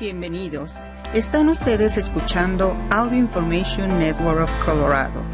Bienvenidos. 0.00 0.76
Están 1.12 1.48
ustedes 1.48 1.96
escuchando 1.96 2.76
Audio 2.88 3.18
Information 3.18 3.98
Network 3.98 4.42
of 4.44 4.50
Colorado. 4.64 5.24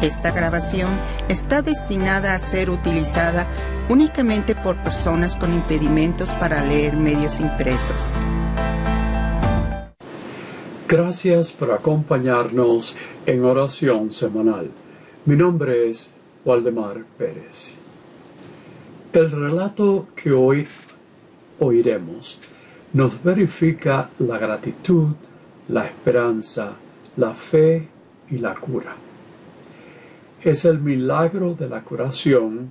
Esta 0.00 0.30
grabación 0.30 0.88
está 1.28 1.60
destinada 1.60 2.32
a 2.34 2.38
ser 2.38 2.70
utilizada 2.70 3.46
únicamente 3.90 4.54
por 4.54 4.82
personas 4.82 5.36
con 5.36 5.52
impedimentos 5.52 6.34
para 6.36 6.64
leer 6.64 6.96
medios 6.96 7.38
impresos. 7.38 8.24
Gracias 10.88 11.52
por 11.52 11.72
acompañarnos 11.72 12.96
en 13.26 13.44
oración 13.44 14.10
semanal. 14.10 14.70
Mi 15.26 15.36
nombre 15.36 15.90
es 15.90 16.14
Waldemar 16.46 17.04
Pérez. 17.18 17.76
El 19.12 19.30
relato 19.30 20.06
que 20.16 20.32
hoy 20.32 20.66
oiremos 21.58 22.40
nos 22.92 23.22
verifica 23.22 24.10
la 24.18 24.38
gratitud, 24.38 25.08
la 25.68 25.86
esperanza, 25.86 26.72
la 27.16 27.34
fe 27.34 27.86
y 28.30 28.38
la 28.38 28.54
cura. 28.54 28.96
Es 30.42 30.64
el 30.64 30.78
milagro 30.78 31.54
de 31.54 31.68
la 31.68 31.82
curación 31.82 32.70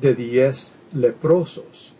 de 0.00 0.14
diez 0.14 0.76
leprosos, 0.92 1.94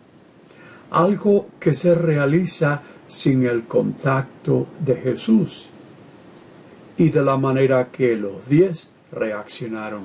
algo 0.91 1.49
que 1.59 1.75
se 1.75 1.95
realiza 1.95 2.83
sin 3.09 3.47
el 3.47 3.65
contacto 3.65 4.67
de 4.81 4.97
Jesús 4.97 5.71
y 6.97 7.11
de 7.11 7.23
la 7.23 7.37
manera 7.37 7.89
que 7.91 8.15
los 8.17 8.49
diez 8.49 8.93
reaccionaron. 9.11 10.03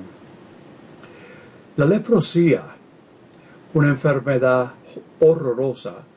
La 1.76 1.86
leprosía, 1.86 2.62
una 3.74 3.88
enfermedad 3.88 4.72
horrorosa, 5.20 6.09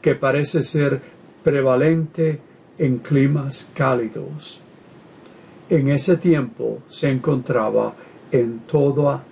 que 0.00 0.14
parece 0.14 0.64
ser 0.64 1.00
prevalente 1.42 2.38
en 2.78 2.98
climas 2.98 3.70
cálidos. 3.74 4.60
En 5.68 5.88
ese 5.90 6.16
tiempo 6.16 6.82
se 6.88 7.10
encontraba 7.10 7.94
en 8.32 8.60
toda 8.60 9.22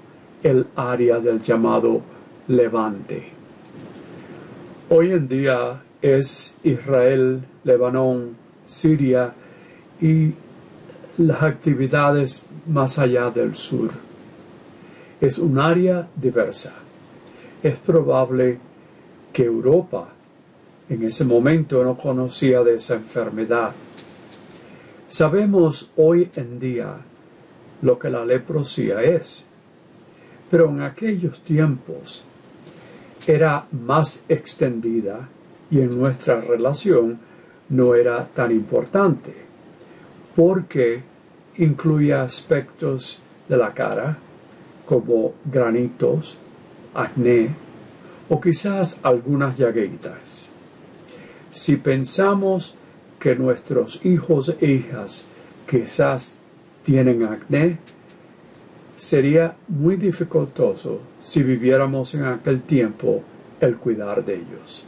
el 0.42 0.66
área 0.76 1.18
del 1.18 1.42
llamado 1.42 2.00
Levante. 2.48 3.30
Hoy 4.90 5.12
en 5.12 5.28
día 5.28 5.82
es 6.00 6.56
Israel, 6.62 7.42
Lebanon, 7.64 8.36
Siria 8.66 9.32
y 10.00 10.32
las 11.18 11.42
actividades 11.42 12.44
más 12.66 12.98
allá 12.98 13.30
del 13.30 13.56
sur. 13.56 13.90
Es 15.20 15.38
un 15.38 15.58
área 15.58 16.08
diversa. 16.14 16.74
Es 17.62 17.76
probable 17.78 18.58
que 19.32 19.44
Europa 19.44 20.08
en 20.88 21.02
ese 21.04 21.24
momento 21.24 21.82
no 21.84 21.96
conocía 21.96 22.62
de 22.62 22.76
esa 22.76 22.94
enfermedad. 22.94 23.72
Sabemos 25.08 25.90
hoy 25.96 26.30
en 26.34 26.58
día 26.58 26.96
lo 27.82 27.98
que 27.98 28.10
la 28.10 28.24
leprosía 28.24 29.02
es, 29.02 29.44
pero 30.50 30.68
en 30.68 30.82
aquellos 30.82 31.40
tiempos 31.40 32.24
era 33.26 33.66
más 33.72 34.24
extendida 34.28 35.28
y 35.70 35.80
en 35.80 35.98
nuestra 35.98 36.40
relación 36.40 37.18
no 37.68 37.94
era 37.94 38.26
tan 38.26 38.50
importante, 38.50 39.34
porque 40.34 41.02
incluía 41.58 42.22
aspectos 42.22 43.20
de 43.48 43.56
la 43.56 43.74
cara 43.74 44.16
como 44.86 45.34
granitos, 45.44 46.38
acné 46.94 47.50
o 48.30 48.40
quizás 48.40 49.00
algunas 49.02 49.58
llaguitas. 49.58 50.50
Si 51.52 51.76
pensamos 51.76 52.74
que 53.18 53.34
nuestros 53.34 54.04
hijos 54.04 54.54
e 54.60 54.66
hijas 54.66 55.28
quizás 55.68 56.38
tienen 56.84 57.24
acné, 57.24 57.78
sería 58.96 59.54
muy 59.68 59.96
dificultoso 59.96 61.00
si 61.20 61.42
viviéramos 61.42 62.14
en 62.14 62.24
aquel 62.24 62.62
tiempo 62.62 63.22
el 63.60 63.76
cuidar 63.76 64.24
de 64.24 64.34
ellos. 64.34 64.84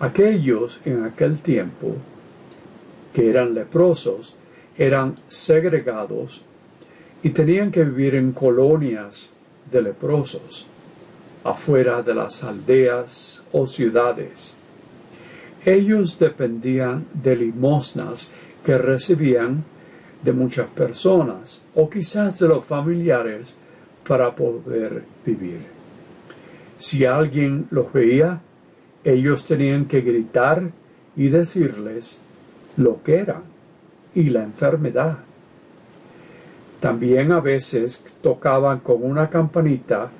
Aquellos 0.00 0.80
en 0.84 1.04
aquel 1.04 1.38
tiempo 1.38 1.96
que 3.12 3.30
eran 3.30 3.54
leprosos 3.54 4.36
eran 4.76 5.16
segregados 5.28 6.42
y 7.22 7.30
tenían 7.30 7.70
que 7.70 7.84
vivir 7.84 8.16
en 8.16 8.32
colonias 8.32 9.32
de 9.70 9.80
leprosos, 9.80 10.66
afuera 11.42 12.02
de 12.02 12.14
las 12.14 12.44
aldeas 12.44 13.44
o 13.52 13.66
ciudades. 13.66 14.56
Ellos 15.64 16.18
dependían 16.18 17.06
de 17.14 17.36
limosnas 17.36 18.32
que 18.64 18.76
recibían 18.76 19.64
de 20.22 20.32
muchas 20.32 20.66
personas 20.68 21.62
o 21.74 21.88
quizás 21.88 22.38
de 22.38 22.48
los 22.48 22.64
familiares 22.64 23.56
para 24.06 24.34
poder 24.34 25.04
vivir. 25.24 25.60
Si 26.78 27.06
alguien 27.06 27.66
los 27.70 27.92
veía, 27.92 28.40
ellos 29.04 29.44
tenían 29.46 29.86
que 29.86 30.02
gritar 30.02 30.70
y 31.16 31.28
decirles 31.28 32.20
lo 32.76 33.02
que 33.02 33.16
era 33.16 33.42
y 34.14 34.24
la 34.24 34.42
enfermedad. 34.42 35.18
También 36.80 37.32
a 37.32 37.40
veces 37.40 38.04
tocaban 38.20 38.80
con 38.80 39.02
una 39.02 39.30
campanita 39.30 40.10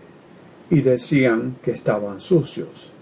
y 0.70 0.80
decían 0.80 1.56
que 1.62 1.72
estaban 1.72 2.20
sucios. 2.20 2.93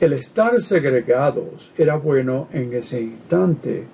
El 0.00 0.14
estar 0.14 0.62
segregados 0.62 1.72
era 1.76 1.96
bueno 1.96 2.48
en 2.54 2.72
ese 2.72 3.02
instante, 3.02 3.84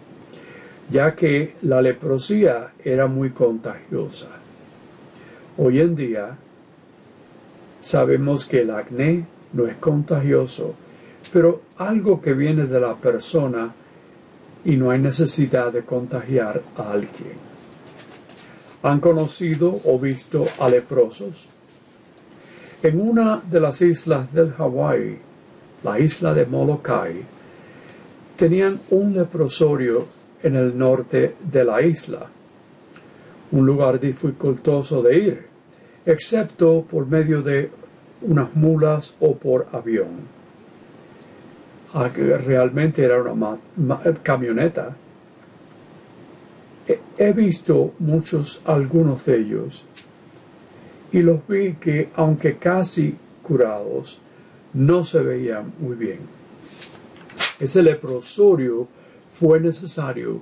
ya 0.88 1.16
que 1.16 1.56
la 1.62 1.82
leprosía 1.82 2.74
era 2.84 3.08
muy 3.08 3.30
contagiosa. 3.30 4.28
Hoy 5.58 5.80
en 5.80 5.96
día 5.96 6.36
sabemos 7.82 8.44
que 8.44 8.60
el 8.60 8.70
acné 8.70 9.26
no 9.52 9.66
es 9.66 9.74
contagioso, 9.78 10.76
pero 11.32 11.62
algo 11.76 12.20
que 12.22 12.34
viene 12.34 12.66
de 12.66 12.78
la 12.78 12.94
persona 12.94 13.72
y 14.64 14.76
no 14.76 14.92
hay 14.92 15.00
necesidad 15.00 15.72
de 15.72 15.82
contagiar 15.82 16.62
a 16.76 16.92
alguien. 16.92 17.34
¿Han 18.84 19.00
conocido 19.00 19.80
o 19.84 19.98
visto 19.98 20.46
a 20.60 20.68
leprosos? 20.68 21.48
En 22.84 23.00
una 23.00 23.42
de 23.50 23.58
las 23.58 23.82
islas 23.82 24.32
del 24.32 24.52
Hawái 24.52 25.25
la 25.86 26.00
isla 26.00 26.34
de 26.34 26.44
Molokai, 26.46 27.22
tenían 28.36 28.80
un 28.90 29.14
leprosorio 29.14 30.06
en 30.42 30.56
el 30.56 30.76
norte 30.76 31.36
de 31.40 31.64
la 31.64 31.80
isla, 31.80 32.26
un 33.52 33.64
lugar 33.64 34.00
dificultoso 34.00 35.00
de 35.02 35.16
ir, 35.16 35.46
excepto 36.04 36.84
por 36.90 37.06
medio 37.06 37.40
de 37.40 37.70
unas 38.22 38.54
mulas 38.56 39.14
o 39.20 39.36
por 39.36 39.68
avión. 39.72 40.34
Ah, 41.94 42.08
realmente 42.08 43.04
era 43.04 43.22
una 43.22 43.56
camioneta. 44.24 44.94
He 47.16 47.32
visto 47.32 47.94
muchos, 48.00 48.60
algunos 48.66 49.24
de 49.24 49.38
ellos, 49.38 49.84
y 51.12 51.22
los 51.22 51.46
vi 51.46 51.74
que, 51.74 52.08
aunque 52.16 52.56
casi 52.56 53.16
curados, 53.42 54.20
no 54.76 55.04
se 55.04 55.22
veía 55.22 55.64
muy 55.78 55.96
bien. 55.96 56.18
Ese 57.58 57.82
leprosorio 57.82 58.86
fue 59.32 59.58
necesario 59.58 60.40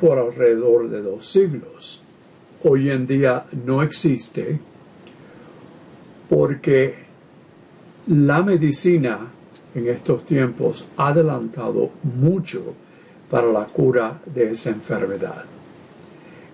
por 0.00 0.18
alrededor 0.18 0.90
de 0.90 1.02
dos 1.02 1.26
siglos. 1.26 2.02
Hoy 2.62 2.90
en 2.90 3.06
día 3.06 3.46
no 3.64 3.82
existe 3.82 4.58
porque 6.28 6.94
la 8.08 8.42
medicina 8.42 9.30
en 9.74 9.88
estos 9.88 10.26
tiempos 10.26 10.86
ha 10.96 11.08
adelantado 11.08 11.90
mucho 12.02 12.74
para 13.30 13.50
la 13.50 13.64
cura 13.64 14.20
de 14.26 14.52
esa 14.52 14.70
enfermedad. 14.70 15.44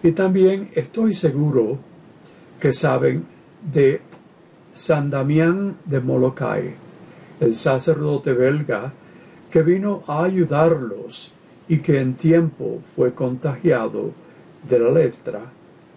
Y 0.02 0.12
también 0.12 0.70
estoy 0.74 1.14
seguro 1.14 1.78
que 2.60 2.72
saben 2.72 3.24
de 3.72 4.00
San 4.74 5.10
Damián 5.10 5.76
de 5.84 6.00
Molokai, 6.00 6.74
el 7.40 7.56
sacerdote 7.56 8.32
belga 8.32 8.92
que 9.50 9.62
vino 9.62 10.02
a 10.06 10.24
ayudarlos 10.24 11.32
y 11.68 11.80
que 11.80 12.00
en 12.00 12.14
tiempo 12.14 12.80
fue 12.96 13.12
contagiado 13.12 14.12
de 14.68 14.78
la 14.78 14.90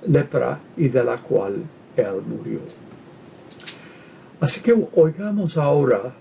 lepra 0.06 0.60
y 0.76 0.90
de 0.90 1.04
la 1.04 1.18
cual 1.18 1.64
él 1.96 2.22
murió. 2.28 2.60
Así 4.42 4.62
que 4.62 4.76
oigamos 4.94 5.58
ahora 5.58 6.14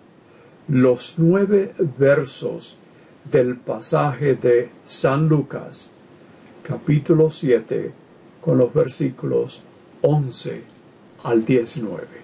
los 0.68 1.16
nueve 1.18 1.74
versos 1.98 2.76
del 3.30 3.56
pasaje 3.56 4.34
de 4.36 4.70
San 4.86 5.28
Lucas, 5.28 5.90
capítulo 6.62 7.30
7, 7.30 7.92
con 8.40 8.58
los 8.58 8.72
versículos 8.72 9.62
11 10.02 10.62
al 11.24 11.44
19. 11.44 12.23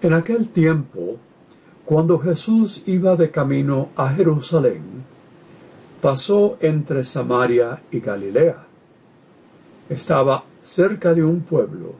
En 0.00 0.12
aquel 0.12 0.48
tiempo, 0.48 1.16
Cuando 1.88 2.18
Jesús 2.18 2.82
iba 2.84 3.16
de 3.16 3.30
camino 3.30 3.88
a 3.96 4.10
Jerusalén, 4.10 4.82
pasó 6.02 6.58
entre 6.60 7.02
Samaria 7.02 7.80
y 7.90 8.00
Galilea. 8.00 8.58
Estaba 9.88 10.44
cerca 10.62 11.14
de 11.14 11.24
un 11.24 11.40
pueblo 11.40 11.94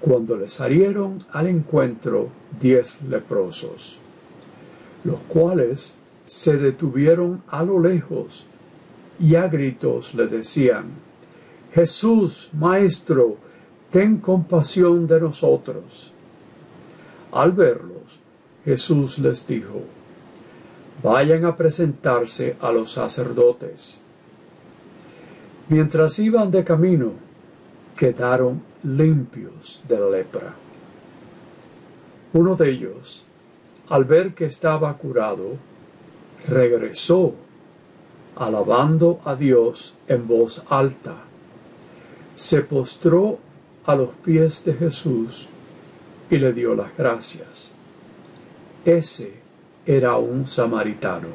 cuando 0.00 0.34
le 0.34 0.48
salieron 0.48 1.26
al 1.30 1.48
encuentro 1.48 2.30
diez 2.58 3.02
leprosos, 3.02 3.98
los 5.04 5.20
cuales 5.28 5.98
se 6.24 6.56
detuvieron 6.56 7.42
a 7.48 7.62
lo 7.62 7.80
lejos 7.80 8.46
y 9.20 9.34
a 9.34 9.46
gritos 9.46 10.14
le 10.14 10.26
decían, 10.26 10.86
Jesús, 11.74 12.48
Maestro, 12.58 13.36
ten 13.90 14.16
compasión 14.16 15.06
de 15.06 15.20
nosotros. 15.20 16.14
Al 17.32 17.52
verlos, 17.52 18.20
Jesús 18.64 19.18
les 19.18 19.46
dijo, 19.46 19.80
vayan 21.02 21.44
a 21.46 21.56
presentarse 21.56 22.56
a 22.60 22.70
los 22.70 22.92
sacerdotes. 22.92 24.00
Mientras 25.68 26.18
iban 26.18 26.50
de 26.50 26.62
camino, 26.62 27.12
quedaron 27.96 28.62
limpios 28.82 29.82
de 29.88 29.98
la 29.98 30.10
lepra. 30.10 30.54
Uno 32.34 32.54
de 32.54 32.70
ellos, 32.70 33.24
al 33.88 34.04
ver 34.04 34.34
que 34.34 34.44
estaba 34.44 34.92
curado, 34.96 35.56
regresó, 36.46 37.34
alabando 38.36 39.20
a 39.24 39.34
Dios 39.34 39.94
en 40.06 40.26
voz 40.28 40.62
alta. 40.68 41.14
Se 42.36 42.62
postró 42.62 43.38
a 43.86 43.94
los 43.94 44.10
pies 44.24 44.64
de 44.64 44.74
Jesús 44.74 45.48
y 46.32 46.38
le 46.38 46.54
dio 46.54 46.74
las 46.74 46.96
gracias. 46.96 47.72
Ese 48.86 49.34
era 49.84 50.16
un 50.16 50.46
samaritano. 50.46 51.28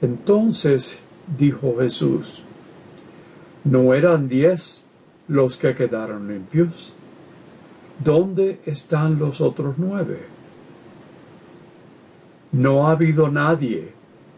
Entonces 0.00 1.00
dijo 1.36 1.74
Jesús, 1.80 2.44
¿no 3.64 3.92
eran 3.92 4.28
diez 4.28 4.86
los 5.26 5.56
que 5.56 5.74
quedaron 5.74 6.28
limpios? 6.28 6.94
¿Dónde 7.98 8.60
están 8.64 9.18
los 9.18 9.40
otros 9.40 9.74
nueve? 9.78 10.20
No 12.52 12.86
ha 12.86 12.92
habido 12.92 13.28
nadie 13.32 13.88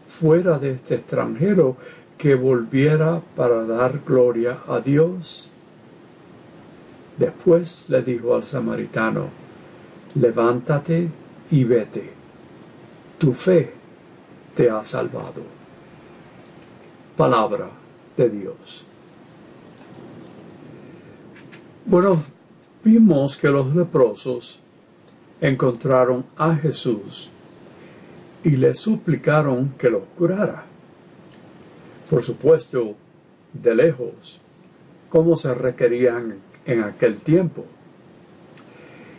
fuera 0.07 0.57
de 0.57 0.71
este 0.71 0.95
extranjero 0.95 1.77
que 2.17 2.33
volviera 2.33 3.21
para 3.35 3.63
dar 3.63 3.99
gloria 4.03 4.57
a 4.67 4.79
Dios. 4.79 5.51
Después 7.21 7.85
le 7.89 8.01
dijo 8.01 8.33
al 8.33 8.43
samaritano, 8.43 9.27
levántate 10.15 11.07
y 11.51 11.63
vete, 11.63 12.09
tu 13.19 13.31
fe 13.31 13.71
te 14.55 14.71
ha 14.71 14.83
salvado. 14.83 15.43
Palabra 17.15 17.69
de 18.17 18.27
Dios. 18.27 18.85
Bueno, 21.85 22.23
vimos 22.83 23.37
que 23.37 23.49
los 23.49 23.75
leprosos 23.75 24.59
encontraron 25.41 26.25
a 26.37 26.55
Jesús 26.55 27.29
y 28.43 28.49
le 28.49 28.75
suplicaron 28.75 29.75
que 29.77 29.91
los 29.91 30.05
curara. 30.17 30.63
Por 32.09 32.23
supuesto, 32.23 32.95
de 33.53 33.75
lejos, 33.75 34.41
como 35.07 35.35
se 35.35 35.53
requerían 35.53 36.49
en 36.65 36.83
aquel 36.83 37.17
tiempo. 37.17 37.65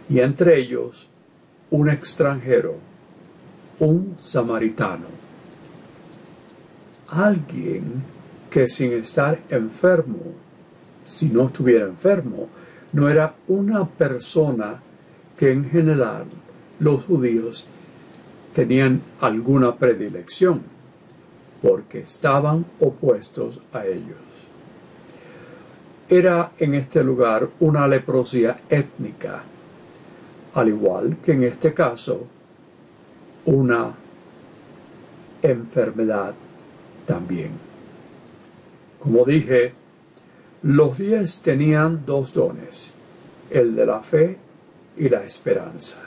Y 0.08 0.20
entre 0.20 0.60
ellos, 0.60 1.08
un 1.70 1.88
extranjero, 1.88 2.76
un 3.78 4.14
samaritano, 4.18 5.06
alguien 7.08 8.02
que 8.50 8.68
sin 8.68 8.92
estar 8.92 9.38
enfermo, 9.48 10.34
si 11.06 11.30
no 11.30 11.46
estuviera 11.46 11.86
enfermo, 11.86 12.48
no 12.92 13.08
era 13.08 13.34
una 13.48 13.86
persona 13.86 14.80
que 15.38 15.50
en 15.50 15.68
general 15.70 16.24
los 16.78 17.04
judíos 17.04 17.66
tenían 18.54 19.00
alguna 19.20 19.76
predilección, 19.76 20.62
porque 21.62 22.00
estaban 22.00 22.66
opuestos 22.80 23.60
a 23.72 23.86
ellos. 23.86 24.31
Era 26.12 26.52
en 26.58 26.74
este 26.74 27.02
lugar 27.02 27.48
una 27.60 27.88
leprosía 27.88 28.60
étnica, 28.68 29.42
al 30.52 30.68
igual 30.68 31.16
que 31.24 31.32
en 31.32 31.44
este 31.44 31.72
caso 31.72 32.26
una 33.46 33.94
enfermedad 35.40 36.34
también. 37.06 37.52
Como 38.98 39.24
dije, 39.24 39.72
los 40.64 40.98
diez 40.98 41.40
tenían 41.40 42.04
dos 42.04 42.34
dones, 42.34 42.92
el 43.48 43.74
de 43.74 43.86
la 43.86 44.00
fe 44.00 44.36
y 44.98 45.08
la 45.08 45.24
esperanza. 45.24 46.02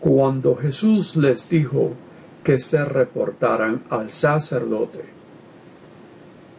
Cuando 0.00 0.56
Jesús 0.56 1.16
les 1.16 1.50
dijo 1.50 1.92
que 2.42 2.58
se 2.58 2.82
reportaran 2.86 3.82
al 3.90 4.10
sacerdote, 4.10 5.13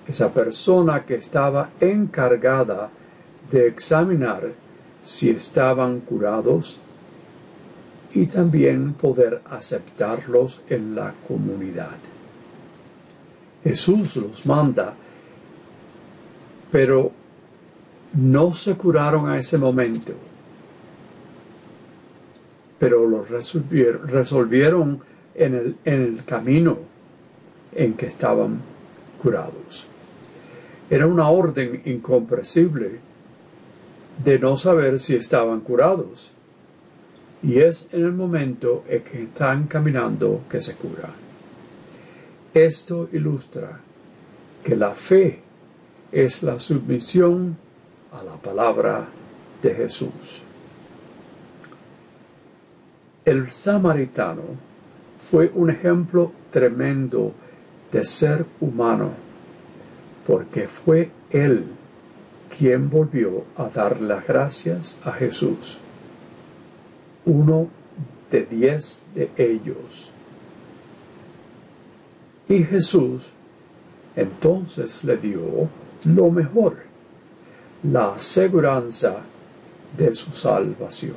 esa 0.08 0.32
persona 0.32 1.04
que 1.06 1.16
estaba 1.16 1.70
encargada 1.80 2.90
de 3.52 3.68
examinar 3.68 4.52
si 5.04 5.30
estaban 5.30 6.00
curados 6.02 6.80
y 8.14 8.28
también 8.28 8.94
poder 8.94 9.42
aceptarlos 9.50 10.62
en 10.70 10.96
la 10.96 11.14
comunidad. 11.28 11.98
Jesús 13.64 14.16
los 14.18 14.46
manda, 14.46 14.94
pero 16.72 17.12
no 18.14 18.54
se 18.54 18.76
curaron 18.76 19.30
a 19.30 19.40
ese 19.40 19.58
momento 19.58 20.14
pero 22.78 23.08
lo 23.08 23.24
resolvieron, 23.24 25.02
en, 25.34 25.54
el, 25.56 25.76
en 25.86 26.02
el 26.02 26.24
camino 26.24 26.78
en 27.74 27.94
que 27.94 28.06
estaban 28.08 28.60
curados. 29.22 29.88
Era 30.90 31.08
una 31.08 31.30
orden 31.30 31.82
incomprensible 31.86 33.00
de 34.24 34.40
no 34.40 34.58
saber 34.58 35.00
si 35.00 35.16
estaban 35.16 35.62
curados. 35.62 36.32
Y 37.44 37.60
es 37.60 37.88
en 37.92 38.06
el 38.06 38.12
momento 38.12 38.84
en 38.88 39.04
que 39.04 39.24
están 39.24 39.68
caminando 39.68 40.42
que 40.50 40.62
se 40.62 40.76
cura. 40.76 41.10
Esto 42.54 43.10
ilustra 43.12 43.80
que 44.64 44.76
la 44.76 44.96
fe 44.96 45.42
es 46.12 46.42
la 46.42 46.58
submisión 46.58 47.58
a 48.14 48.24
la 48.24 48.36
palabra 48.36 49.06
de 49.62 49.76
Jesús. 49.76 50.44
El 53.26 53.50
samaritano 53.50 54.44
fue 55.20 55.52
un 55.54 55.70
ejemplo 55.70 56.32
tremendo 56.52 57.34
de 57.92 58.06
ser 58.06 58.46
humano, 58.62 59.12
porque 60.26 60.68
fue 60.68 61.12
él 61.30 61.66
quien 62.58 62.90
volvió 62.90 63.46
a 63.58 63.66
dar 63.66 64.02
las 64.02 64.26
gracias 64.26 64.98
a 65.04 65.12
Jesús. 65.12 65.80
Uno 67.26 67.68
de 68.32 68.46
diez 68.46 69.06
de 69.14 69.30
ellos. 69.38 70.12
Y 72.48 72.64
Jesús 72.64 73.34
entonces 74.16 75.04
le 75.04 75.18
dio 75.18 75.70
lo 76.06 76.30
mejor, 76.30 76.78
la 77.84 78.14
aseguranza 78.14 79.18
de 79.98 80.14
su 80.14 80.32
salvación. 80.32 81.16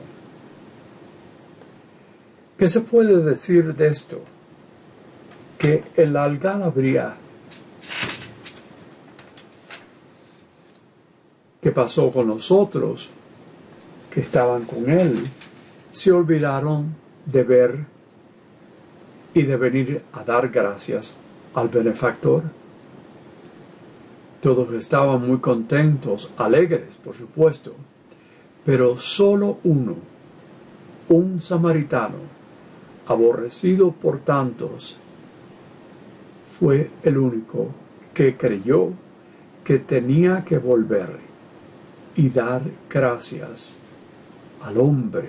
¿Qué 2.59 2.69
se 2.69 2.81
puede 2.81 3.23
decir 3.23 3.75
de 3.75 3.89
esto? 3.89 4.21
Que 5.59 5.85
el 5.97 6.17
algarabía 6.17 7.15
que 11.69 11.73
pasó 11.73 12.11
con 12.11 12.29
nosotros, 12.29 13.11
que 14.11 14.21
estaban 14.23 14.65
con 14.65 14.89
él, 14.89 15.23
se 15.93 16.11
olvidaron 16.11 16.95
de 17.27 17.43
ver 17.43 17.79
y 19.35 19.43
de 19.43 19.55
venir 19.59 20.03
a 20.15 20.25
dar 20.25 20.49
gracias 20.49 21.19
al 21.53 21.69
benefactor. 21.69 22.45
Todos 24.41 24.73
estaban 24.73 25.29
muy 25.29 25.41
contentos, 25.41 26.31
alegres, 26.39 26.95
por 27.05 27.15
supuesto, 27.15 27.75
pero 28.65 28.97
solo 28.97 29.59
uno, 29.65 29.95
un 31.11 31.39
samaritano, 31.39 32.17
aborrecido 33.07 33.93
por 33.93 34.21
tantos, 34.21 34.97
fue 36.59 36.89
el 37.03 37.19
único 37.19 37.67
que 38.15 38.39
creyó 38.39 38.89
que 39.65 39.79
tenía 39.79 40.47
que 40.47 40.57
volver 40.57 41.28
y 42.19 42.31
dar 42.31 42.63
gracias 42.91 43.77
al 44.65 44.77
hombre 44.79 45.29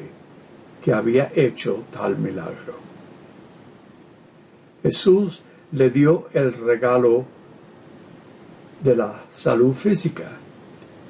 que 0.84 0.92
había 0.92 1.32
hecho 1.36 1.84
tal 1.92 2.18
milagro. 2.18 2.74
Jesús 4.82 5.44
le 5.72 5.92
dio 5.92 6.30
el 6.34 6.52
regalo 6.52 7.26
de 8.82 8.96
la 8.96 9.22
salud 9.32 9.74
física, 9.74 10.30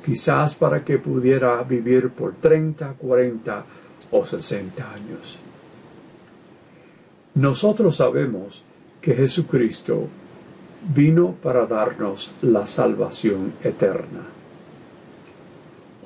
quizás 0.06 0.56
para 0.56 0.84
que 0.84 0.98
pudiera 0.98 1.64
vivir 1.64 2.10
por 2.10 2.34
30, 2.36 2.96
40 2.96 3.66
o 4.12 4.26
60 4.26 4.94
años. 4.94 5.40
Nosotros 7.36 7.96
sabemos 7.96 8.66
que 9.00 9.16
Jesucristo 9.16 10.10
vino 10.94 11.36
para 11.42 11.66
darnos 11.66 12.32
la 12.42 12.68
salvación 12.68 13.54
eterna. 13.64 14.39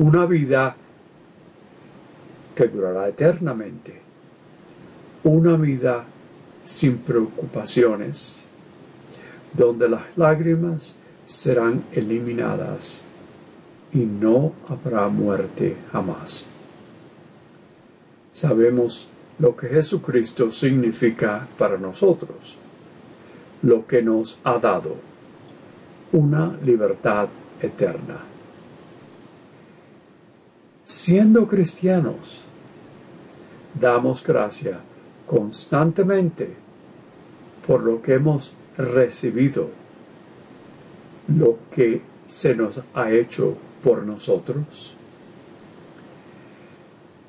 Una 0.04 0.26
vida 0.26 0.76
que 2.54 2.68
durará 2.68 3.08
eternamente. 3.08 4.02
Una 5.24 5.56
vida 5.56 6.04
sin 6.66 6.98
preocupaciones, 6.98 8.44
donde 9.54 9.88
las 9.88 10.02
lágrimas 10.18 10.98
serán 11.26 11.86
eliminadas 11.94 13.06
y 13.94 14.00
no 14.00 14.52
habrá 14.68 15.08
muerte 15.08 15.78
jamás. 15.94 16.48
Sabemos 18.34 19.08
lo 19.40 19.56
que 19.56 19.68
Jesucristo 19.68 20.52
significa 20.52 21.48
para 21.58 21.78
nosotros, 21.78 22.58
lo 23.62 23.88
que 23.88 24.02
nos 24.02 24.38
ha 24.44 24.60
dado, 24.60 24.98
una 26.12 26.58
libertad 26.62 27.30
eterna. 27.62 28.33
Siendo 31.06 31.46
cristianos, 31.50 32.46
damos 33.78 34.24
gracia 34.24 34.80
constantemente 35.28 36.48
por 37.68 37.84
lo 37.84 38.02
que 38.02 38.14
hemos 38.14 38.54
recibido, 38.78 39.70
lo 41.28 41.58
que 41.76 42.02
se 42.26 42.56
nos 42.56 42.80
ha 42.94 43.12
hecho 43.12 43.58
por 43.84 44.04
nosotros. 44.04 44.96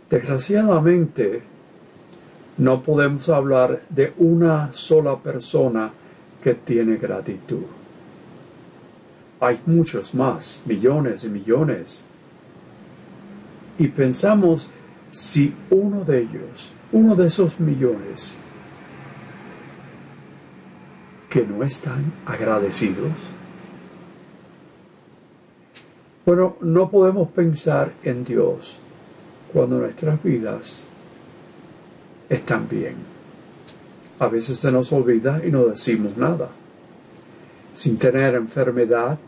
Desgraciadamente, 0.09 1.43
no 2.59 2.81
podemos 2.81 3.29
hablar 3.29 3.83
de 3.89 4.13
una 4.19 4.73
sola 4.73 5.19
persona 5.19 5.91
que 6.41 6.55
tiene 6.55 6.97
gratitud. 6.97 7.65
Hay 9.41 9.61
muchos 9.67 10.15
más, 10.15 10.63
millones 10.65 11.25
y 11.25 11.29
millones. 11.29 12.05
Y 13.79 13.89
pensamos 13.89 14.71
si 15.11 15.53
uno 15.71 16.05
de 16.05 16.23
ellos, 16.23 16.73
uno 16.93 17.15
de 17.15 17.27
esos 17.27 17.59
millones, 17.61 18.37
que 21.31 21.45
no 21.45 21.65
están 21.65 22.13
agradecidos. 22.27 23.11
Bueno, 26.25 26.57
no 26.61 26.89
podemos 26.91 27.29
pensar 27.31 27.93
en 28.05 28.25
Dios 28.25 28.79
cuando 29.53 29.79
nuestras 29.79 30.23
vidas 30.23 30.85
están 32.29 32.69
bien. 32.69 32.95
A 34.21 34.29
veces 34.29 34.59
se 34.59 34.71
nos 34.71 34.93
olvida 34.93 35.41
y 35.45 35.51
no 35.51 35.67
decimos 35.67 36.17
nada. 36.17 36.49
Sin 37.75 37.99
tener 37.99 38.37
enfermedad 38.37 39.19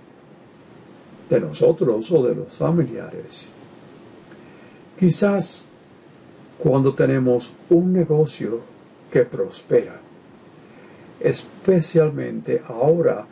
de 1.29 1.41
nosotros 1.41 2.11
o 2.13 2.23
de 2.23 2.35
los 2.37 2.55
familiares. 2.55 3.51
Quizás 4.99 5.67
cuando 6.59 6.95
tenemos 6.95 7.53
un 7.69 7.93
negocio 7.93 8.61
que 9.11 9.23
prospera, 9.23 10.01
especialmente 11.21 12.63
ahora 12.67 13.27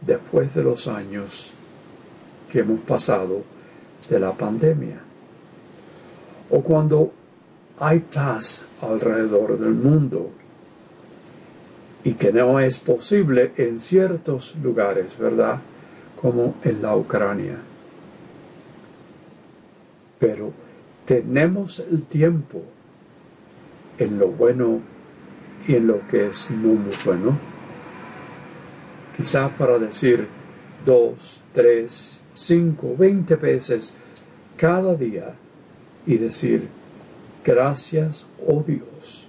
después 0.00 0.54
de 0.54 0.62
los 0.62 0.86
años 0.86 1.52
que 2.50 2.60
hemos 2.60 2.80
pasado 2.80 3.42
de 4.10 4.20
la 4.20 4.32
pandemia, 4.32 5.00
o 6.50 6.60
cuando 6.60 7.12
hay 7.80 8.00
paz 8.00 8.66
alrededor 8.82 9.58
del 9.58 9.74
mundo 9.74 10.30
y 12.04 12.14
que 12.14 12.32
no 12.32 12.60
es 12.60 12.78
posible 12.78 13.52
en 13.56 13.80
ciertos 13.80 14.54
lugares, 14.62 15.18
¿verdad? 15.18 15.58
Como 16.20 16.54
en 16.62 16.80
la 16.80 16.94
Ucrania. 16.94 17.56
Pero 20.18 20.65
tenemos 21.06 21.80
el 21.80 22.02
tiempo 22.02 22.62
en 23.98 24.18
lo 24.18 24.28
bueno 24.28 24.80
y 25.66 25.76
en 25.76 25.86
lo 25.86 26.06
que 26.08 26.28
es 26.28 26.50
no 26.50 26.74
muy 26.74 26.94
bueno. 27.04 27.38
Quizá 29.16 29.48
para 29.48 29.78
decir 29.78 30.26
dos, 30.84 31.40
tres, 31.52 32.20
cinco, 32.34 32.94
veinte 32.98 33.36
veces 33.36 33.96
cada 34.56 34.94
día 34.94 35.34
y 36.06 36.18
decir, 36.18 36.68
Gracias, 37.46 38.28
oh 38.44 38.60
Dios, 38.66 39.28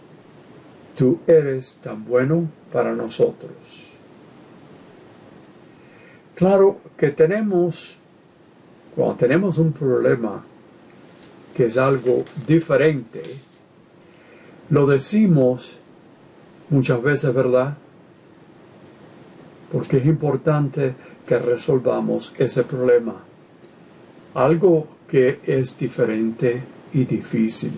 tú 0.95 1.19
eres 1.27 1.75
tan 1.75 2.03
bueno 2.03 2.49
para 2.73 2.95
nosotros. 2.95 3.91
Claro 6.33 6.79
que 6.97 7.11
tenemos, 7.11 7.99
cuando 8.95 9.17
tenemos 9.17 9.59
un 9.59 9.71
problema 9.71 10.43
que 11.57 11.65
es 11.65 11.77
algo 11.79 12.23
diferente, 12.45 13.23
lo 14.69 14.85
decimos 14.85 15.79
muchas 16.69 17.01
veces, 17.01 17.33
¿verdad? 17.33 17.75
Porque 19.71 19.97
es 19.97 20.05
importante 20.05 20.93
que 21.25 21.39
resolvamos 21.39 22.35
ese 22.37 22.63
problema. 22.63 23.15
Algo 24.35 24.85
que 25.07 25.39
es 25.47 25.79
diferente 25.79 26.61
y 26.93 27.05
difícil. 27.05 27.71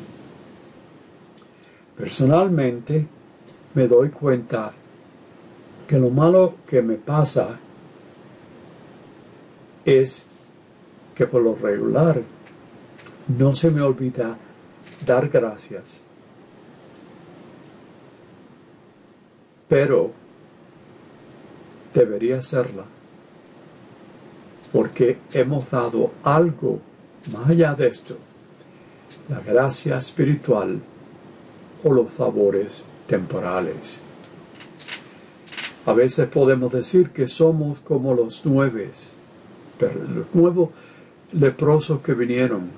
Personalmente 1.97 3.05
me 3.75 3.87
doy 3.87 4.09
cuenta 4.09 4.73
que 5.87 5.97
lo 5.97 6.09
malo 6.09 6.55
que 6.67 6.81
me 6.81 6.95
pasa 6.95 7.57
es 9.85 10.27
que 11.15 11.25
por 11.25 11.41
lo 11.41 11.55
regular 11.55 12.21
no 13.37 13.53
se 13.53 13.71
me 13.71 13.81
olvida 13.81 14.37
dar 15.05 15.29
gracias. 15.29 16.01
Pero 19.67 20.11
debería 21.93 22.39
hacerla 22.39 22.83
porque 24.71 25.17
hemos 25.33 25.69
dado 25.71 26.11
algo 26.23 26.79
más 27.31 27.49
allá 27.49 27.73
de 27.73 27.87
esto, 27.87 28.17
la 29.27 29.39
gracia 29.39 29.97
espiritual 29.97 30.79
o 31.83 31.93
los 31.93 32.11
favores 32.11 32.85
temporales. 33.07 34.01
A 35.85 35.93
veces 35.93 36.27
podemos 36.27 36.71
decir 36.71 37.09
que 37.09 37.27
somos 37.27 37.79
como 37.79 38.13
los 38.13 38.45
nueve, 38.45 38.91
los 39.79 40.35
nuevos 40.35 40.69
leprosos 41.31 42.01
que 42.01 42.13
vinieron, 42.13 42.69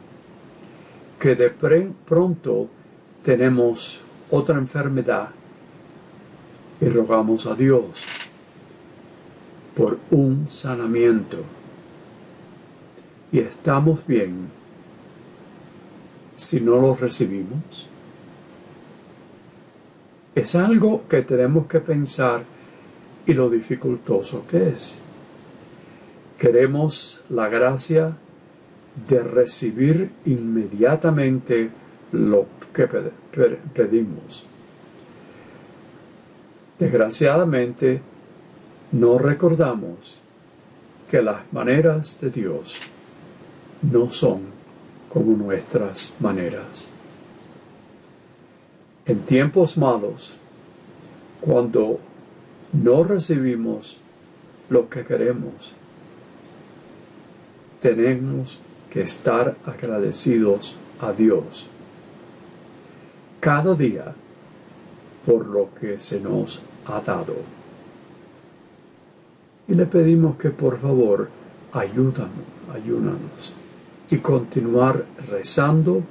que 1.22 1.36
de 1.36 1.52
pronto 1.52 2.68
tenemos 3.24 4.02
otra 4.32 4.58
enfermedad 4.58 5.30
y 6.82 6.86
rogamos 6.86 7.46
a 7.46 7.54
Dios 7.54 8.04
por 9.76 10.00
un 10.10 10.50
sanamiento 10.50 11.38
y 13.32 13.38
estamos 13.38 14.06
bien 14.08 14.50
si 16.38 16.60
no 16.60 16.78
lo 16.78 16.96
recibimos. 16.96 17.88
Es 20.34 20.56
algo 20.56 21.04
que 21.08 21.22
tenemos 21.22 21.68
que 21.68 21.82
pensar 21.82 22.42
y 23.28 23.34
lo 23.36 23.48
dificultoso 23.48 24.48
que 24.48 24.70
es. 24.70 24.98
Queremos 26.40 27.22
la 27.30 27.48
gracia 27.48 28.18
de 29.08 29.20
recibir 29.22 30.12
inmediatamente 30.26 31.70
lo 32.12 32.46
que 32.74 32.88
pedimos. 33.74 34.46
Desgraciadamente, 36.80 38.02
no 38.92 39.18
recordamos 39.18 40.20
que 41.10 41.22
las 41.22 41.42
maneras 41.54 42.20
de 42.22 42.30
Dios 42.30 42.82
no 43.82 44.12
son 44.12 44.42
como 45.10 45.36
nuestras 45.36 46.14
maneras 46.20 46.92
en 49.06 49.20
tiempos 49.22 49.78
malos, 49.78 50.38
cuando 51.42 52.00
no 52.72 53.04
recibimos 53.04 54.00
lo 54.70 54.90
que 54.90 55.04
queremos, 55.04 55.74
tenemos 57.82 58.60
que 58.92 59.02
estar 59.02 59.56
agradecidos 59.66 60.76
a 61.00 61.12
Dios. 61.14 61.70
cada 63.42 63.74
día 63.74 64.14
por 65.26 65.48
lo 65.48 65.70
que 65.80 66.00
se 66.00 66.20
nos 66.20 66.62
ha 66.86 67.02
dado. 67.02 67.38
Y 69.68 69.74
le 69.74 69.88
pedimos 69.88 70.38
que 70.38 70.52
por 70.52 70.80
favor 70.80 71.28
ayúdanos, 71.74 72.46
ayúdanos 72.72 73.54
y 74.12 74.18
continuar 74.18 75.06
rezando 75.28 76.04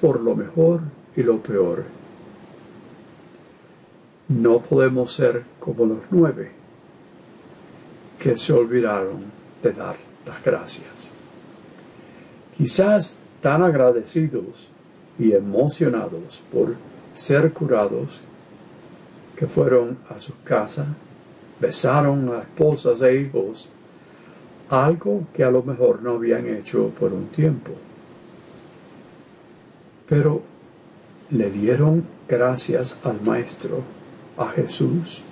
por 0.00 0.20
lo 0.20 0.34
mejor 0.34 0.80
y 1.14 1.22
lo 1.22 1.38
peor. 1.38 1.84
No 4.28 4.60
podemos 4.60 5.12
ser 5.12 5.44
como 5.60 5.84
los 5.84 6.04
nueve 6.10 6.52
que 8.18 8.36
se 8.38 8.54
olvidaron 8.54 9.24
de 9.62 9.72
dar 9.72 10.13
las 10.26 10.42
gracias. 10.42 11.10
Quizás 12.56 13.18
tan 13.40 13.62
agradecidos 13.62 14.68
y 15.18 15.32
emocionados 15.32 16.42
por 16.52 16.76
ser 17.14 17.52
curados 17.52 18.20
que 19.36 19.46
fueron 19.46 19.98
a 20.08 20.20
su 20.20 20.32
casa, 20.42 20.86
besaron 21.60 22.28
a 22.30 22.42
esposas 22.42 23.02
e 23.02 23.16
hijos, 23.16 23.68
algo 24.70 25.26
que 25.34 25.44
a 25.44 25.50
lo 25.50 25.62
mejor 25.62 26.02
no 26.02 26.12
habían 26.12 26.46
hecho 26.48 26.88
por 26.98 27.12
un 27.12 27.26
tiempo. 27.26 27.72
Pero 30.08 30.42
le 31.30 31.50
dieron 31.50 32.04
gracias 32.28 32.98
al 33.04 33.20
Maestro, 33.22 33.82
a 34.36 34.48
Jesús. 34.48 35.22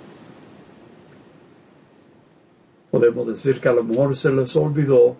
Podemos 2.93 3.25
decir 3.25 3.59
que 3.59 3.69
a 3.69 3.73
lo 3.73 3.83
mejor 3.83 4.15
se 4.15 4.31
les 4.31 4.55
olvidó 4.55 5.15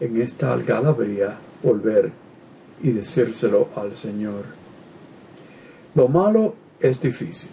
en 0.00 0.20
esta 0.20 0.52
algarabía 0.52 1.38
volver 1.62 2.10
y 2.82 2.90
decírselo 2.90 3.68
al 3.76 3.96
Señor. 3.96 4.46
Lo 5.94 6.08
malo 6.08 6.56
es 6.80 7.00
difícil, 7.00 7.52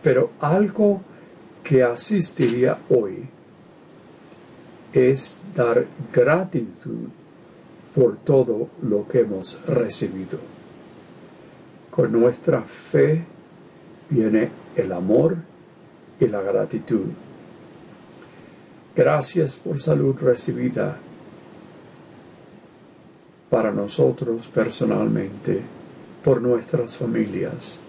pero 0.00 0.30
algo 0.38 1.00
que 1.64 1.82
asistiría 1.82 2.78
hoy 2.88 3.26
es 4.92 5.42
dar 5.56 5.84
gratitud 6.12 7.08
por 7.96 8.18
todo 8.18 8.68
lo 8.80 9.08
que 9.08 9.22
hemos 9.22 9.60
recibido. 9.66 10.38
Con 11.90 12.12
nuestra 12.12 12.62
fe 12.62 13.24
viene 14.08 14.50
el 14.76 14.92
amor 14.92 15.34
y 16.20 16.28
la 16.28 16.42
gratitud. 16.42 17.06
Gracias 18.96 19.56
por 19.56 19.80
salud 19.80 20.14
recibida 20.20 20.96
para 23.50 23.72
nosotros 23.72 24.46
personalmente, 24.46 25.62
por 26.22 26.40
nuestras 26.40 26.96
familias, 26.96 27.80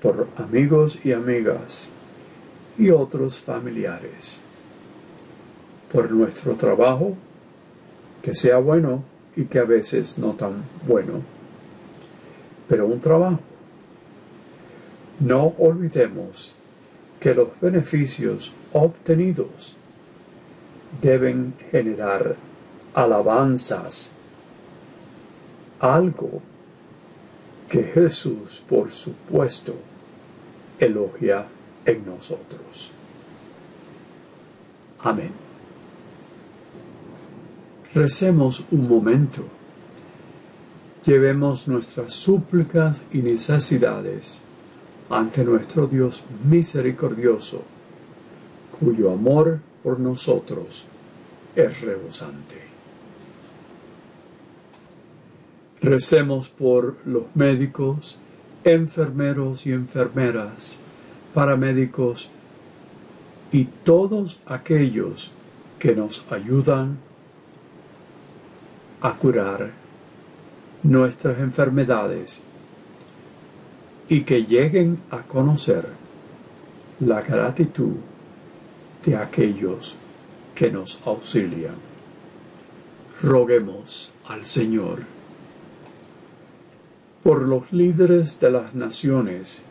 por 0.00 0.28
amigos 0.36 1.04
y 1.04 1.12
amigas 1.12 1.90
y 2.78 2.90
otros 2.90 3.40
familiares, 3.40 4.40
por 5.92 6.08
nuestro 6.12 6.54
trabajo, 6.54 7.16
que 8.22 8.36
sea 8.36 8.58
bueno 8.58 9.02
y 9.34 9.46
que 9.46 9.58
a 9.58 9.64
veces 9.64 10.18
no 10.18 10.34
tan 10.34 10.62
bueno, 10.86 11.14
pero 12.68 12.86
un 12.86 13.00
trabajo. 13.00 13.40
No 15.18 15.54
olvidemos 15.58 16.54
que 17.18 17.34
los 17.34 17.48
beneficios 17.60 18.52
obtenidos 18.72 19.74
deben 21.00 21.54
generar 21.70 22.36
alabanzas 22.94 24.12
algo 25.80 26.40
que 27.68 27.82
Jesús, 27.82 28.62
por 28.68 28.90
supuesto, 28.92 29.74
elogia 30.78 31.46
en 31.84 32.06
nosotros. 32.06 32.92
Amén. 35.00 35.30
Recemos 37.94 38.64
un 38.70 38.88
momento. 38.88 39.42
Llevemos 41.04 41.68
nuestras 41.68 42.14
súplicas 42.14 43.06
y 43.12 43.18
necesidades 43.18 44.42
ante 45.08 45.44
nuestro 45.44 45.86
Dios 45.86 46.24
misericordioso, 46.48 47.62
cuyo 48.78 49.12
amor 49.12 49.60
por 49.86 50.00
nosotros 50.00 50.84
es 51.54 51.80
rebosante. 51.80 52.56
Recemos 55.80 56.48
por 56.48 56.96
los 57.04 57.26
médicos, 57.36 58.18
enfermeros 58.64 59.64
y 59.64 59.70
enfermeras, 59.70 60.80
paramédicos 61.32 62.30
y 63.52 63.66
todos 63.84 64.40
aquellos 64.46 65.30
que 65.78 65.94
nos 65.94 66.26
ayudan 66.32 66.98
a 69.02 69.12
curar 69.12 69.70
nuestras 70.82 71.38
enfermedades 71.38 72.42
y 74.08 74.22
que 74.22 74.44
lleguen 74.44 74.98
a 75.12 75.18
conocer 75.18 75.86
la 76.98 77.22
gratitud 77.22 77.94
de 79.06 79.16
aquellos 79.16 79.96
que 80.54 80.70
nos 80.70 81.00
auxilian. 81.06 81.76
Roguemos 83.22 84.10
al 84.28 84.46
Señor 84.46 84.98
por 87.22 87.42
los 87.42 87.72
líderes 87.72 88.38
de 88.40 88.50
las 88.50 88.74
naciones 88.74 89.62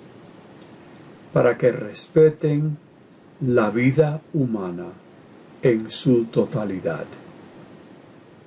para 1.32 1.58
que 1.58 1.72
respeten 1.72 2.78
la 3.42 3.70
vida 3.70 4.22
humana 4.34 4.88
en 5.62 5.92
su 5.92 6.26
totalidad, 6.26 7.06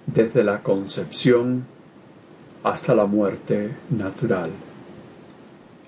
desde 0.06 0.42
la 0.42 0.62
concepción 0.62 1.64
hasta 2.64 2.94
la 2.94 3.06
muerte 3.06 3.76
natural. 3.90 4.50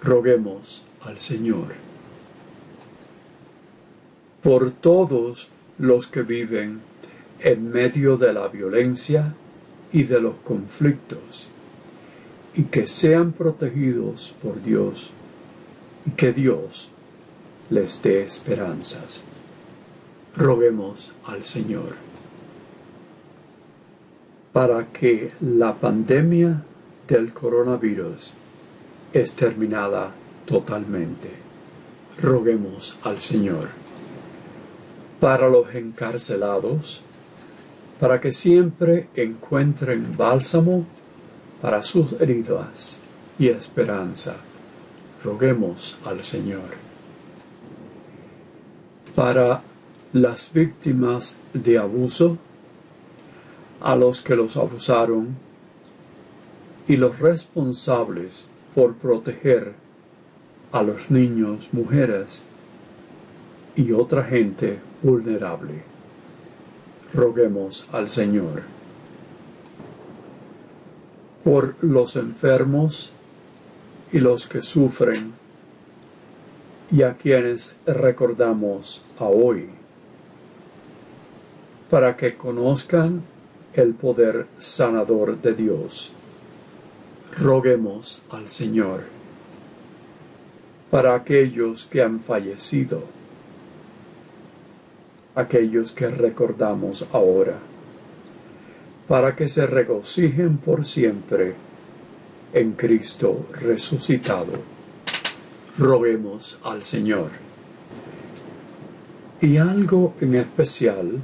Roguemos 0.01 0.85
al 1.05 1.19
Señor. 1.19 1.90
Por 4.43 4.71
todos 4.71 5.51
los 5.79 6.07
que 6.07 6.23
viven 6.23 6.81
en 7.41 7.71
medio 7.71 8.17
de 8.17 8.33
la 8.33 8.49
violencia 8.49 9.35
y 9.93 10.05
de 10.05 10.21
los 10.21 10.37
conflictos, 10.45 11.49
y 12.55 12.65
que 12.65 12.87
sean 12.87 13.33
protegidos 13.33 14.35
por 14.43 14.63
Dios 14.63 15.11
y 16.07 16.11
que 16.11 16.33
Dios 16.33 16.91
les 17.71 18.03
dé 18.03 18.23
esperanzas. 18.23 19.23
Roguemos 20.37 21.13
al 21.27 21.45
Señor 21.45 21.95
para 24.53 24.87
que 24.87 25.33
la 25.41 25.75
pandemia 25.75 26.63
del 27.07 27.33
coronavirus 27.33 28.35
es 29.13 29.35
terminada 29.35 30.13
totalmente. 30.47 31.31
Roguemos 32.21 32.99
al 33.05 33.21
Señor 33.21 33.80
para 35.21 35.51
los 35.51 35.75
encarcelados, 35.75 37.03
para 38.01 38.21
que 38.21 38.33
siempre 38.33 39.09
encuentren 39.15 40.17
bálsamo 40.17 40.87
para 41.61 41.85
sus 41.85 42.13
heridas 42.13 43.01
y 43.39 43.49
esperanza. 43.49 44.37
Roguemos 45.23 45.99
al 46.07 46.23
Señor. 46.23 46.71
Para 49.15 49.63
las 50.15 50.51
víctimas 50.55 51.39
de 51.53 51.77
abuso, 51.77 52.39
a 53.83 53.95
los 53.97 54.23
que 54.23 54.35
los 54.35 54.57
abusaron 54.57 55.37
y 56.89 56.97
los 56.97 57.19
responsables 57.19 58.49
por 58.75 58.95
proteger 58.95 59.75
a 60.73 60.83
los 60.83 61.11
niños, 61.11 61.69
mujeres 61.73 62.45
y 63.77 63.93
otra 63.93 64.25
gente 64.25 64.79
vulnerable. 65.03 65.83
Roguemos 67.13 67.89
al 67.93 68.11
Señor 68.11 68.63
por 71.45 71.75
los 71.83 72.17
enfermos 72.17 73.13
y 74.13 74.19
los 74.19 74.47
que 74.47 74.63
sufren 74.63 75.33
y 76.91 77.03
a 77.03 77.15
quienes 77.15 77.73
recordamos 77.87 79.05
hoy, 79.19 79.71
para 81.89 82.17
que 82.17 82.37
conozcan 82.37 83.23
el 83.75 83.95
poder 83.95 84.47
sanador 84.59 85.41
de 85.41 85.55
Dios. 85.55 86.13
Roguemos 87.39 88.23
al 88.31 88.49
Señor 88.49 89.05
para 90.91 91.15
aquellos 91.15 91.87
que 91.87 92.03
han 92.03 92.19
fallecido, 92.19 93.05
aquellos 95.35 95.93
que 95.93 96.09
recordamos 96.09 97.09
ahora 97.13 97.59
para 99.11 99.35
que 99.35 99.49
se 99.49 99.67
regocijen 99.67 100.59
por 100.59 100.85
siempre 100.85 101.55
en 102.53 102.73
Cristo 102.75 103.47
resucitado. 103.61 104.53
Roguemos 105.77 106.61
al 106.63 106.85
Señor. 106.85 107.31
Y 109.41 109.57
algo 109.57 110.15
en 110.21 110.37
especial 110.37 111.21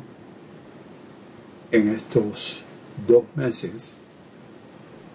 en 1.71 1.89
estos 1.91 2.65
dos 3.07 3.23
meses 3.37 3.95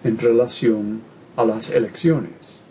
en 0.06 0.18
relación 0.18 1.02
a 1.36 1.44
las 1.44 1.72
elecciones. 1.72 2.62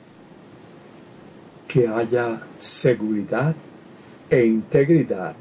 Que 1.68 1.88
haya 1.88 2.40
seguridad 2.59 3.54
e 4.30 4.46
integridad 4.46 5.35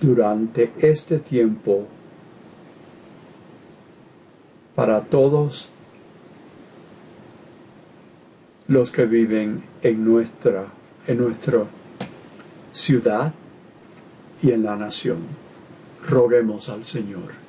durante 0.00 0.72
este 0.78 1.18
tiempo 1.18 1.86
para 4.74 5.02
todos 5.02 5.70
los 8.68 8.90
que 8.90 9.06
viven 9.06 9.62
en 9.82 10.04
nuestra, 10.04 10.66
en 11.06 11.18
nuestra 11.18 11.64
ciudad 12.72 13.32
y 14.42 14.50
en 14.50 14.64
la 14.64 14.76
nación. 14.76 15.18
Roguemos 16.06 16.68
al 16.68 16.84
Señor 16.84 17.44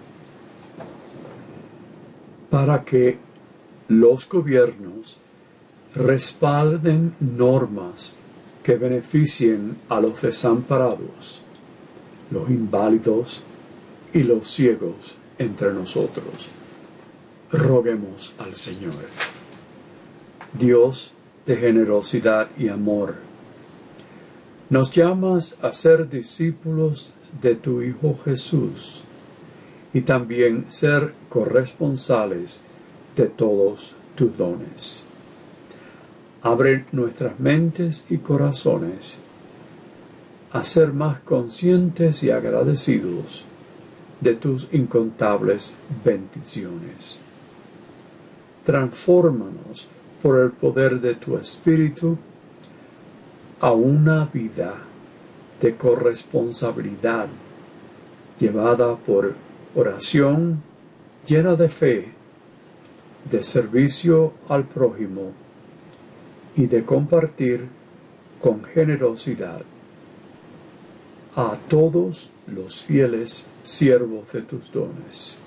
para 2.49 2.85
que 2.85 3.17
los 3.89 4.29
gobiernos 4.29 5.17
respalden 5.93 7.13
normas 7.19 8.17
que 8.63 8.75
beneficien 8.75 9.77
a 9.89 9.99
los 9.99 10.21
desamparados, 10.21 11.41
los 12.31 12.49
inválidos 12.49 13.43
y 14.13 14.23
los 14.23 14.49
ciegos 14.49 15.15
entre 15.37 15.73
nosotros. 15.73 16.49
Roguemos 17.51 18.33
al 18.39 18.55
Señor. 18.55 18.93
Dios 20.53 21.11
de 21.45 21.57
generosidad 21.57 22.49
y 22.57 22.69
amor, 22.69 23.15
nos 24.69 24.91
llamas 24.91 25.57
a 25.61 25.71
ser 25.73 26.09
discípulos 26.09 27.11
de 27.41 27.55
tu 27.55 27.81
Hijo 27.81 28.17
Jesús 28.25 29.03
y 29.93 30.01
también 30.01 30.65
ser 30.69 31.13
corresponsales 31.29 32.61
de 33.15 33.25
todos 33.25 33.93
tus 34.15 34.35
dones. 34.37 35.03
Abre 36.41 36.85
nuestras 36.91 37.39
mentes 37.39 38.05
y 38.09 38.17
corazones 38.17 39.19
a 40.55 40.63
ser 40.63 40.93
más 40.93 41.19
conscientes 41.19 42.23
y 42.23 42.31
agradecidos 42.31 43.43
de 44.21 44.35
tus 44.35 44.69
incontables 44.71 45.75
bendiciones. 46.05 47.19
Transfórmanos 48.63 49.89
por 50.23 50.39
el 50.39 50.51
poder 50.51 51.01
de 51.01 51.15
tu 51.15 51.35
Espíritu 51.35 52.17
a 53.59 53.73
una 53.73 54.29
vida 54.33 54.75
de 55.59 55.75
corresponsabilidad 55.75 57.27
llevada 58.39 58.95
por 58.95 59.33
oración 59.75 60.63
llena 61.27 61.55
de 61.55 61.67
fe, 61.67 62.13
de 63.29 63.43
servicio 63.43 64.31
al 64.47 64.63
prójimo 64.63 65.33
y 66.55 66.67
de 66.67 66.85
compartir 66.85 67.67
con 68.41 68.63
generosidad 68.63 69.59
a 71.35 71.55
todos 71.67 72.29
los 72.47 72.83
fieles 72.83 73.45
siervos 73.63 74.31
de 74.31 74.41
tus 74.41 74.71
dones. 74.71 75.37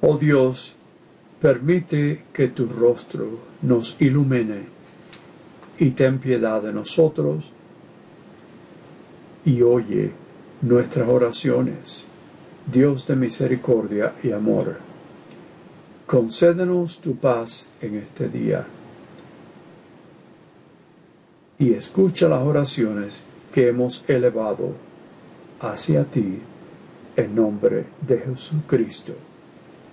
Oh 0.00 0.16
Dios, 0.16 0.74
permite 1.40 2.22
que 2.32 2.48
tu 2.48 2.66
rostro 2.66 3.38
nos 3.62 4.00
ilumine 4.00 4.64
y 5.78 5.90
ten 5.90 6.18
piedad 6.18 6.62
de 6.62 6.72
nosotros 6.72 7.50
y 9.44 9.62
oye 9.62 10.10
nuestras 10.62 11.08
oraciones, 11.08 12.04
Dios 12.70 13.06
de 13.06 13.16
misericordia 13.16 14.14
y 14.22 14.32
amor 14.32 14.90
concédenos 16.10 16.98
tu 16.98 17.14
paz 17.14 17.70
en 17.80 17.94
este 17.94 18.28
día 18.28 18.66
y 21.60 21.74
escucha 21.74 22.26
las 22.26 22.42
oraciones 22.42 23.22
que 23.52 23.68
hemos 23.68 24.02
elevado 24.08 24.72
hacia 25.60 26.04
ti 26.04 26.40
en 27.16 27.34
nombre 27.34 27.84
de 28.00 28.18
Jesucristo, 28.18 29.12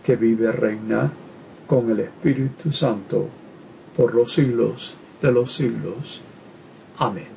que 0.04 0.16
vive 0.16 0.50
reina 0.54 1.12
con 1.68 1.92
el 1.92 2.00
Espíritu 2.00 2.72
Santo 2.72 3.28
por 3.98 4.16
los 4.16 4.34
siglos 4.34 4.96
de 5.22 5.32
los 5.34 5.52
siglos. 5.54 6.22
Amén. 7.00 7.28